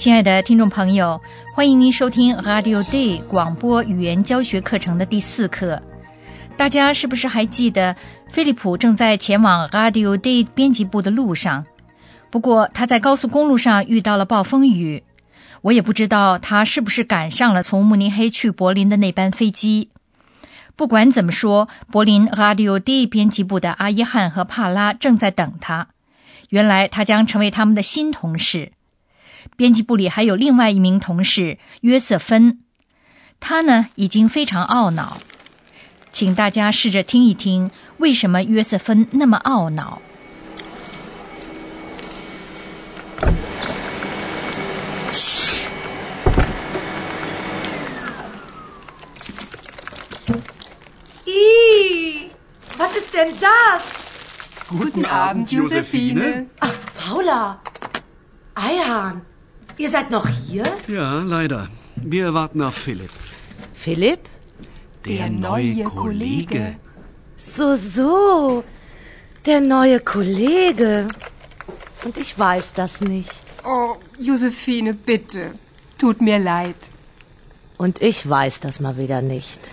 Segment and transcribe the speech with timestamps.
[0.00, 1.20] 亲爱的听众朋友，
[1.54, 5.78] 欢迎您收听 Radio Day 广播语言教学课程的第四课。
[6.56, 7.94] 大家是不是还记得，
[8.30, 11.66] 菲利普正在前往 Radio Day 编辑部的路上？
[12.30, 15.04] 不过他在高速公路上遇到了暴风雨，
[15.60, 19.90] 我也不知道他是不是赶上了从慕尼黑去柏林的那班飞机。
[20.76, 25.88] 不管怎么说，柏林 Radio Day 编辑部的阿耶汉和帕拉正在等他。
[26.48, 28.72] 原来他将成为他们的新同事。
[29.60, 32.60] 编辑部里还有另外一名同事约瑟芬，
[33.40, 35.18] 他呢已经非常懊恼，
[36.10, 40.00] 请大家试着听一听，为什么约瑟芬那么懊恼。
[51.26, 52.30] 咦
[52.78, 53.82] ，Was ist denn das?
[54.70, 56.46] Guten Abend, Josephine.
[56.60, 57.58] Ach, Paula.
[58.54, 59.20] Eihahn,
[59.80, 60.64] ihr seid noch hier?
[60.88, 61.68] Ja, leider.
[61.96, 63.10] Wir warten auf Philipp.
[63.74, 64.20] Philipp?
[65.06, 66.76] Der neue Kollege.
[67.38, 68.62] So, so.
[69.46, 71.06] Der neue Kollege.
[72.04, 73.42] Und ich weiß das nicht.
[73.64, 75.52] Oh, Josephine, bitte.
[75.98, 76.76] Tut mir leid.
[77.78, 79.70] Und ich weiß das mal wieder nicht.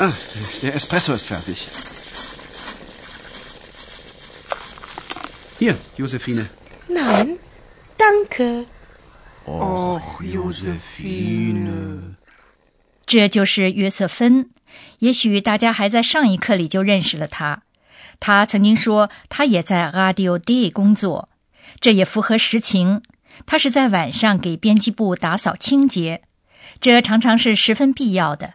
[0.00, 0.12] Ah,
[0.62, 1.68] der Espresso ist fertig.
[5.58, 6.46] Hier, Josephine.
[6.96, 7.38] Nein,
[7.98, 8.64] danke.
[9.44, 12.16] Och, Josephine.
[13.04, 14.48] 这就是约瑟芬。
[15.00, 17.62] 也许大家还在上一课里就认识了他。
[18.18, 21.28] 他曾经说他也在 Radio D 工作，
[21.80, 23.02] 这也符合实情。
[23.44, 26.22] 他是在晚上给编辑部打扫清洁，
[26.80, 28.54] 这常常是十分必要的。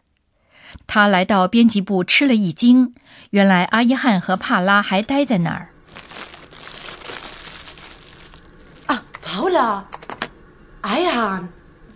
[0.87, 2.95] 他来到编辑部吃了一惊，
[3.29, 5.70] 原来阿伊汉和帕拉还待在那儿。
[9.30, 9.84] Paula.
[10.82, 11.48] Eihahn,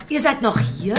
[0.08, 0.96] ihr seid noch hier?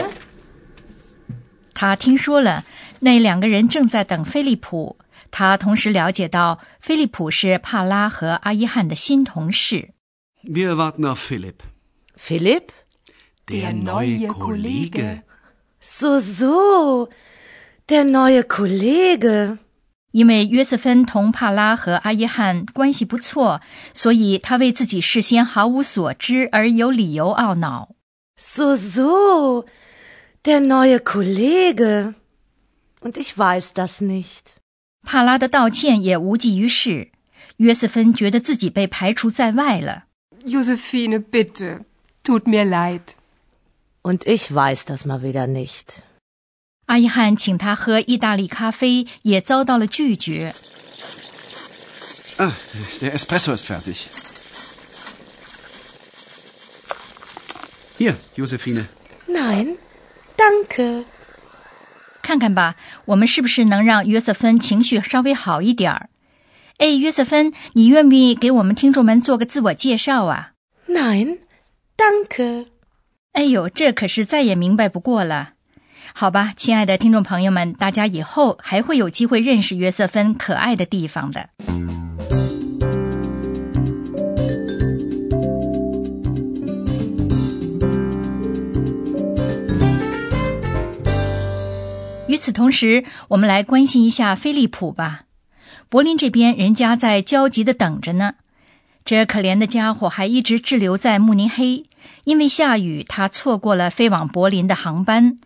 [1.73, 2.63] 他听说了
[2.99, 4.97] 那两个人正在等菲利普，
[5.31, 9.89] 他同时了解到菲利普是帕拉和阿伊汉的新同事。
[10.43, 11.61] Wir warten auf Philipp.
[12.15, 12.69] Philipp?
[13.47, 15.23] Der neue Kollege.
[15.81, 17.09] So, so.
[17.87, 19.57] Der neue Kollege.
[20.16, 23.60] 因为约瑟芬同帕拉和阿耶汉关系不错，
[23.92, 27.90] 所以他为自己事先毫无所知而有理由懊恼。
[28.38, 29.66] So, so.
[30.42, 32.14] Der neue Kollege.
[33.02, 34.54] Und ich weiß das nicht.
[35.02, 37.10] 帕拉的道歉也无济于事，
[37.58, 40.04] 约瑟芬觉得自己被排除在外了。
[40.46, 41.80] Josephine, bitte.
[42.24, 43.02] Tut mir leid.
[44.02, 46.00] Und ich weiß das mal wieder nicht.
[46.86, 50.54] 阿耶汉请他喝意大利咖啡，也遭到了拒绝。
[52.38, 52.52] Ah,
[53.00, 54.06] der Espresso ist fertig.
[57.98, 58.86] Hier, Josephine.
[59.26, 59.78] Nein,
[60.36, 61.04] danke.
[62.22, 62.76] 看看吧，
[63.06, 66.08] 我们是不是能让约瑟芬情绪稍微好一点儿？
[66.78, 70.52] 哎，约瑟芬，你愿不愿意给我们听众们做个自我介绍啊
[70.88, 71.38] ？Nein,
[71.96, 72.66] danke.
[73.32, 75.54] 哎呦，这可是再也明白不过了。
[76.18, 81.50] 好吧，亲爱的听众朋友们，大家以后还会有机会认识约瑟芬可爱的地方的。
[92.26, 95.24] 与此同时，我们来关心一下飞利浦吧。
[95.90, 98.36] 柏林这边，人家在焦急的等着呢。
[99.04, 101.84] 这可怜的家伙还一直滞留在慕尼黑，
[102.24, 105.36] 因为下雨，他错过了飞往柏林的航班。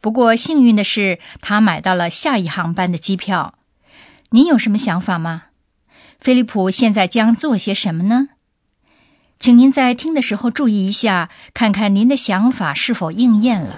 [0.00, 3.54] 不过幸运的是，他买到了下一航班的机票。
[4.30, 5.44] 您有什么想法吗？
[6.20, 8.28] 菲利普现在将做些什么呢？
[9.40, 13.76] 请您在听的时候注意一下，看看您的想法是否应验了。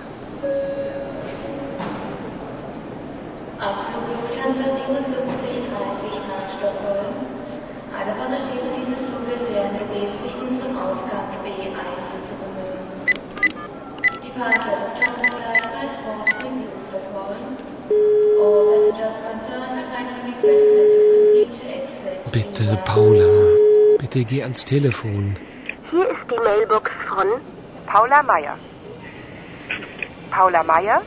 [24.11, 25.37] Bitte geh ans Telefon.
[25.91, 27.27] Hier ist die Mailbox von
[27.87, 28.57] Paula Meier.
[30.31, 31.03] Paula Meyer?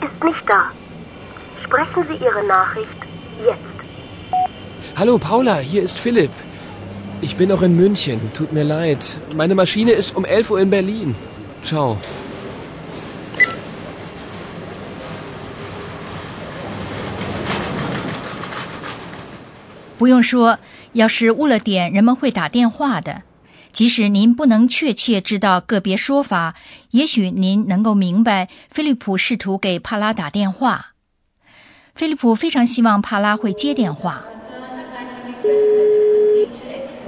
[0.00, 0.70] Ist nicht da.
[1.62, 3.00] Sprechen Sie Ihre Nachricht
[3.44, 3.76] jetzt.
[4.96, 6.30] Hallo Paula, hier ist Philipp.
[7.20, 8.32] Ich bin noch in München.
[8.32, 9.04] Tut mir leid.
[9.36, 11.14] Meine Maschine ist um 11 Uhr in Berlin.
[11.62, 11.98] Ciao.
[20.92, 23.22] 要是误了点，人们会打电话的。
[23.72, 26.54] 即使您不能确切知道个别说法，
[26.90, 30.88] 也许您能够明白菲利普试图给帕拉打电话。
[31.94, 34.22] 菲利普非常希望帕拉会接电话。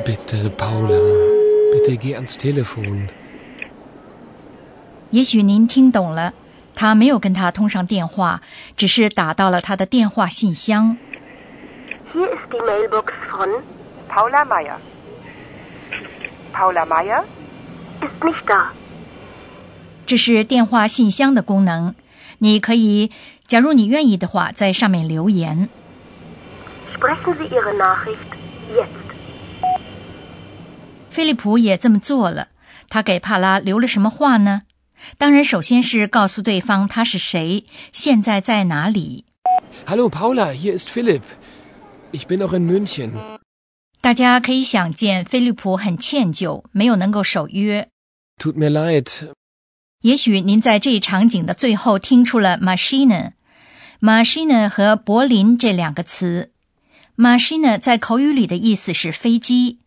[0.06, 0.98] Bitte, Paula.
[1.72, 3.08] Bitte geh ans Telefon.
[5.10, 6.32] 也许您听懂了，
[6.74, 8.40] 他没有跟他通上电话，
[8.76, 10.96] 只是打到了他的电话信箱。
[12.14, 13.62] Hier ist die Mailbox von.
[14.08, 14.78] Paula Meyer.
[16.52, 17.24] Paula Meyer?
[18.00, 18.72] Ist nicht da.
[20.06, 21.94] 这是电话信箱的功能，
[22.38, 23.10] 你可以，
[23.46, 25.68] 假如你愿意的话，在上面留言。
[26.94, 28.36] Sprechen Sie Ihre Nachricht
[28.72, 28.86] jetzt.
[31.10, 32.48] 菲利普也这么做了。
[32.90, 34.62] 他给帕拉留了什么话呢？
[35.18, 39.24] 当然，首先是告诉对方他是谁，现在在哪里。
[39.86, 41.22] Hallo Paula, hier ist Philipp.
[42.12, 43.12] Ich bin noch in München.
[44.04, 47.88] 大家可以想见，菲利普很歉疚，没有能够守约。
[48.38, 49.08] Tut mir leid.
[50.02, 53.30] 也许您在这一场景的最后听出了 Maschine、
[54.02, 56.50] Maschine 和柏林这两个词。
[57.16, 59.78] Maschine 在口语里的意思是飞机。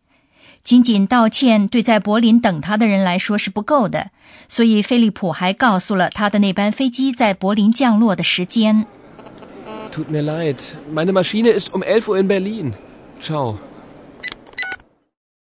[0.64, 4.10] 仅仅道歉对在柏林等他的人来说是不够的，
[4.50, 8.88] 所以菲利普还告诉了他的那班飞机在柏林降落的时间。
[9.92, 10.58] Tut mir leid.
[10.92, 12.74] Meine Maschine ist um elf Uhr in Berlin.
[13.22, 13.60] Ciao.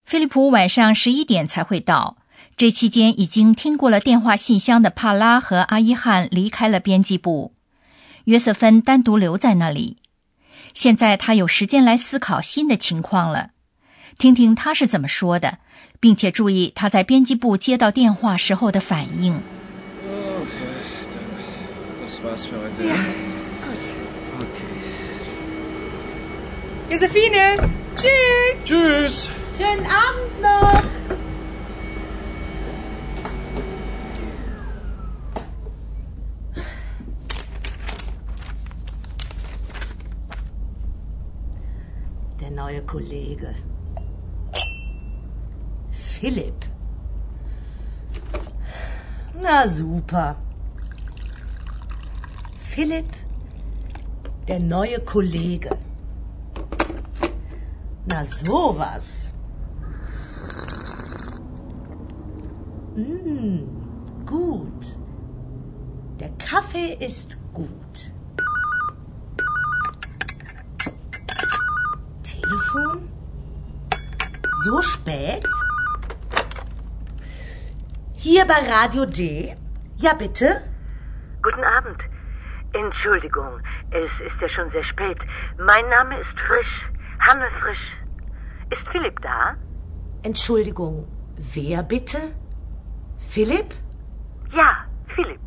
[0.06, 2.16] 菲利普晚上十一点才会到，
[2.56, 7.52] 这期间已经听过了电话信箱的帕拉和阿伊汉离开了编辑部，
[8.26, 9.96] 约瑟芬单独留在那里。
[10.72, 13.50] 现在他有时间来思考新的情况了，
[14.16, 15.58] 听听他是怎么说的，
[15.98, 19.40] 并且注意他在编辑部接到电话时候的反应。
[26.88, 27.02] Das
[29.56, 30.82] Schönen Abend noch.
[42.38, 43.54] Der neue Kollege.
[45.90, 46.66] Philipp.
[49.40, 50.36] Na super.
[52.58, 53.06] Philipp,
[54.48, 55.70] der neue Kollege.
[58.04, 59.32] Na sowas.
[62.96, 64.96] Mm, gut.
[66.18, 68.10] Der Kaffee ist gut.
[72.22, 73.10] Telefon?
[74.64, 75.46] So spät?
[78.14, 79.54] Hier bei Radio D?
[79.98, 80.62] Ja, bitte?
[81.42, 82.02] Guten Abend.
[82.72, 83.60] Entschuldigung,
[83.90, 85.18] es ist ja schon sehr spät.
[85.58, 86.90] Mein Name ist Frisch.
[87.20, 87.92] Hanne Frisch.
[88.70, 89.54] Ist Philipp da?
[90.22, 91.06] Entschuldigung,
[91.36, 92.16] wer bitte?
[93.29, 93.73] Philipp?
[94.51, 95.39] Ja, Philipp.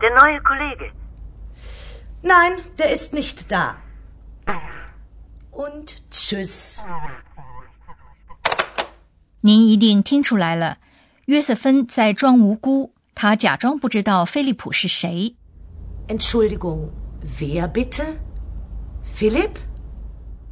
[0.00, 0.92] Der neue Kollege.
[2.22, 3.76] Nein, der ist nicht da.
[5.50, 6.80] Und tschüss.
[9.40, 10.78] 您一定听出来了，
[11.26, 15.36] 约瑟芬在装无辜，他假装不知道菲利普是谁。
[16.08, 16.90] Entschuldigung,
[17.38, 18.18] wer bitte?
[19.16, 19.56] Philipp?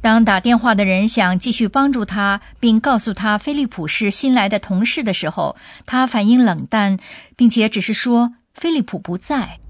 [0.02, 5.56] 当打电话的人想继续帮助他，并告诉他菲利普是新来的同事的时候，
[5.86, 6.98] 他反应冷淡，
[7.36, 9.60] 并且只是说菲利普不在。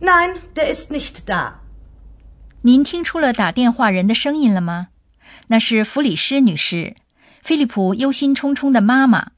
[0.00, 1.54] Nein, der ist nicht da.
[2.62, 4.88] 您听出了打电话人的声音了吗？
[5.48, 6.94] 那是弗里施女士，
[7.42, 9.32] 菲利普忧心忡忡的妈妈。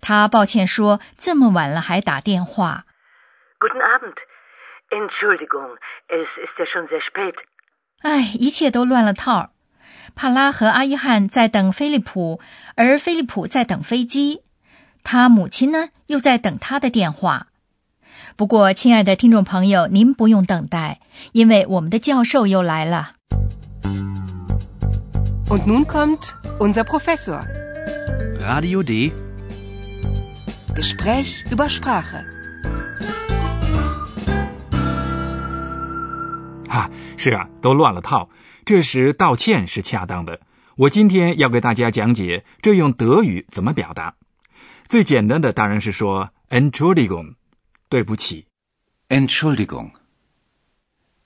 [0.00, 2.86] 她抱歉说：“这么晚了还打电话。
[3.58, 4.14] Guten Abend.
[4.90, 5.76] Entschuldigung,
[6.08, 7.34] es ist ja schon sehr spät.
[8.04, 9.52] ”唉，一切都乱了套。
[10.14, 12.38] 帕拉和阿伊汉在等菲利普，
[12.74, 14.42] 而菲利普在等飞机。
[15.02, 17.46] 他母亲呢，又在等他的电话。
[18.36, 21.00] 不过，亲爱的听众朋友，您不用等待，
[21.32, 23.12] 因为我们的教授又来了。
[25.48, 27.40] Und nun kommt unser Professor.
[28.38, 29.12] Radio D.
[30.74, 32.33] Gespräch über Sprache.
[36.74, 38.28] 啊，是啊，都乱了套。
[38.64, 40.40] 这时道歉是恰当的。
[40.76, 44.16] 我今天要给大家讲解这用德语怎么表达。
[44.88, 47.36] 最简单的当然是说 “Entschuldigung”，
[47.88, 48.46] 对不起。
[49.08, 49.92] Entschuldigung.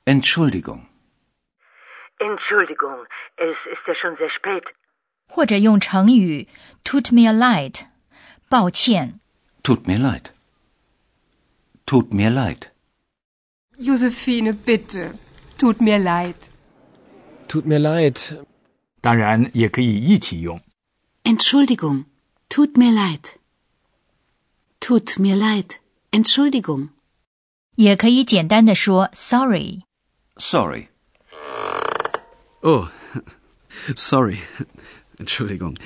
[0.05, 0.81] Entschuldigung.
[2.19, 4.65] Entschuldigung, es ist ja schon sehr spät.
[5.29, 6.49] 或者用成语
[6.85, 7.87] “tut mir light”，
[8.51, 9.21] 抱歉。
[9.63, 10.25] Tut mir leid.
[11.87, 12.69] Tut mir leid.
[13.79, 15.13] Josephine, bitte.
[15.59, 16.35] Tut mir leid.
[17.49, 18.45] Tut mir leid.
[19.01, 20.61] 当然也可以一起用。
[21.25, 22.05] Entschuldigung.
[22.49, 23.33] Tut mir leid.
[24.81, 25.79] Tut mir leid.
[26.13, 26.91] Entschuldigung.
[27.75, 29.83] 也可以简单的说 “sorry”。
[30.37, 30.89] Sorry.
[32.61, 32.89] Oh,
[33.97, 34.39] sorry.
[35.19, 35.77] Entschuldigung.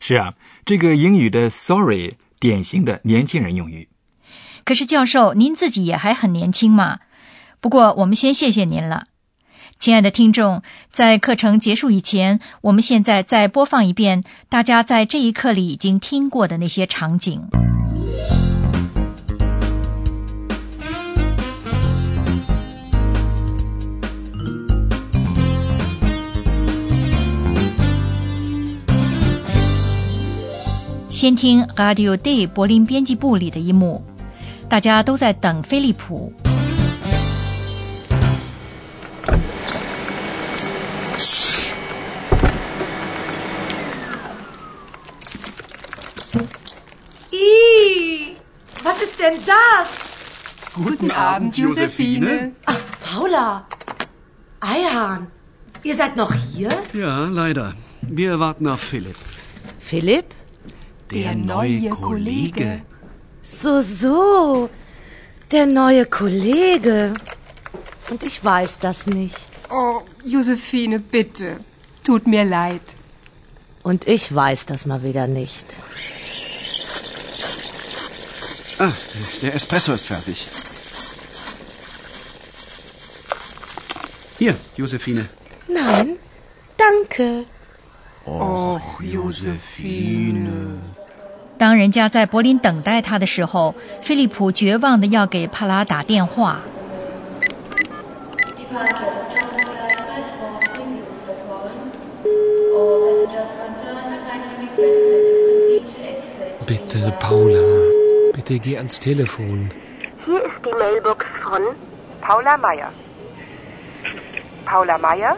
[0.00, 0.34] 是啊，
[0.64, 3.88] 这个英语的 “sorry” 典型的年轻人用语。
[4.64, 7.00] 可是教授，您自己也还很年轻嘛。
[7.66, 9.06] 不过我们先谢谢您了，
[9.80, 10.62] 亲爱的听众。
[10.88, 17.42] 在课程结束以前，我们现在再播放一遍大家在这一课里已经听过的那些场景。
[31.10, 34.04] 先听 Radio Day 柏林编辑部里的一幕，
[34.68, 36.32] 大家都在等飞利浦。
[50.76, 52.52] Guten Abend, Josephine.
[52.66, 53.66] Ach, Paula.
[54.60, 55.28] Eihahn,
[55.82, 56.68] ihr seid noch hier?
[56.92, 57.72] Ja, leider.
[58.02, 59.16] Wir warten auf Philipp.
[59.80, 60.26] Philipp?
[61.14, 62.82] Der neue Kollege.
[63.42, 64.68] So, so.
[65.50, 67.14] Der neue Kollege.
[68.10, 69.48] Und ich weiß das nicht.
[69.70, 71.56] Oh, Josephine, bitte.
[72.04, 72.82] Tut mir leid.
[73.82, 75.76] Und ich weiß das mal wieder nicht.
[78.78, 78.92] Ah,
[79.40, 80.46] der Espresso ist fertig.
[84.37, 85.27] Hier, Josephine.
[85.67, 86.17] Nein,
[86.77, 87.45] danke.
[88.25, 90.79] Och, Josephine.
[91.57, 96.61] 当人家在柏林等待他的时候，菲利普绝望的要给帕拉打电话。
[98.57, 101.91] Departure of Johnson Gleisberg for Queens verfolgen.
[102.73, 106.65] All passengers concerned are kindly requested to proceed to exit.
[106.65, 107.65] Bitte, Paula.
[108.33, 109.69] Bitte geh ans Telefon.
[110.25, 111.61] Hier ist die Mailbox von
[112.21, 112.91] Paula Meier.
[114.65, 115.35] Paula Meier?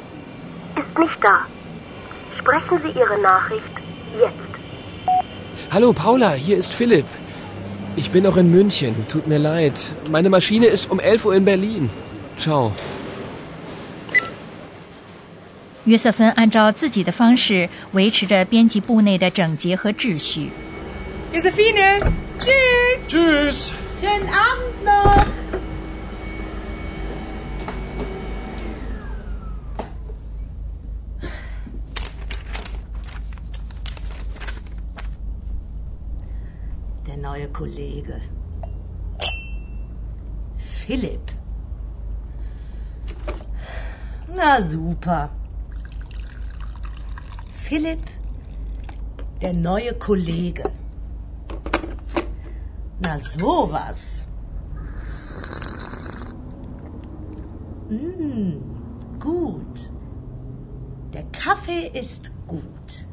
[0.76, 1.46] Ist nicht da.
[2.38, 3.76] Sprechen Sie Ihre Nachricht
[4.20, 4.52] jetzt.
[5.72, 7.06] Hallo, Paula, hier ist Philipp.
[7.96, 8.96] Ich bin noch in München.
[9.08, 9.78] Tut mir leid.
[10.10, 11.90] Meine Maschine ist um 11 Uhr in Berlin.
[12.38, 12.72] Ciao.
[15.86, 20.50] 约瑟芬按照自己的方式维持着编辑部内的整洁和秩序。
[21.34, 22.00] Josephine,
[22.40, 23.08] tschüss.
[23.08, 23.72] Tschüss.
[24.00, 25.26] Schönen Abend noch.
[37.39, 38.21] Neue Kollege.
[40.57, 41.31] Philipp.
[44.35, 45.31] Na super.
[47.51, 48.11] Philipp,
[49.41, 50.65] der neue Kollege.
[53.01, 54.27] Na sowas.
[57.89, 58.55] Mm,
[59.21, 59.91] gut.
[61.13, 63.08] Der Kaffee ist gut.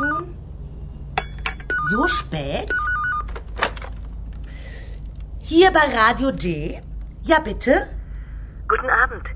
[0.00, 0.34] Telefon?
[1.90, 2.72] So spät?
[5.40, 6.80] Hier bei Radio D?
[7.22, 7.86] Ja, bitte?
[8.68, 9.28] Guten Abend.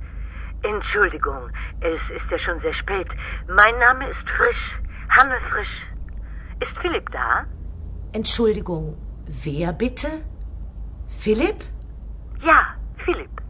[0.62, 3.08] Entschuldigung, es ist ja schon sehr spät.
[3.48, 4.78] Mein Name ist Frisch.
[5.10, 5.86] Hanne Frisch.
[6.60, 7.44] Ist Philipp da?
[8.12, 10.08] Entschuldigung, wer bitte?
[11.18, 11.64] Philipp?
[12.40, 13.42] Ja, Philipp.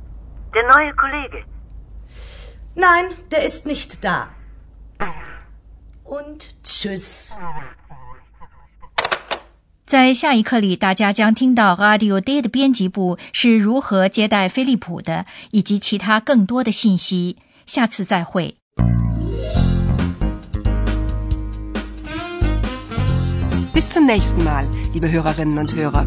[0.55, 1.45] Der neue Kollege.
[2.75, 4.29] Nein, der ist nicht da.
[6.05, 7.33] Und tschüss.
[9.87, 17.39] 在下一课里，大家将听到 Radio Day 的编辑部是如何接待飞利浦的，以及其他更多的信息。
[17.67, 18.57] 下次再会。
[23.73, 26.07] Bis zum nächsten Mal, liebe Hörerinnen und Hörer.